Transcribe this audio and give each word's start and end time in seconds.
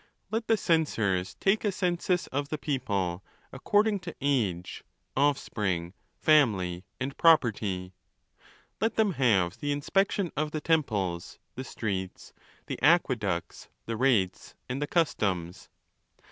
"Let 0.31 0.47
the 0.47 0.57
censors 0.57 1.35
take 1.35 1.63
a 1.63 1.71
census 1.71 2.25
of 2.33 2.49
the 2.49 2.57
'people, 2.57 3.23
according 3.53 3.99
to: 3.99 4.15
age, 4.19 4.83
offspring, 5.15 5.93
family, 6.17 6.85
and 6.99 7.15
property. 7.17 7.93
Let 8.79 8.95
them 8.95 9.11
have 9.13 9.59
the 9.59 9.67
464 9.67 9.69
ON 9.69 9.69
THE 9.69 9.75
LAWS. 9.75 9.77
inspection 9.77 10.31
of 10.35 10.51
the 10.51 10.59
temples, 10.59 11.39
the 11.53 11.63
streets, 11.63 12.33
the 12.65 12.81
aqueducts, 12.81 13.69
the 13.85 13.95
rates, 13.95 14.55
and 14.67 14.81
the 14.81 14.87
customs. 14.87 15.69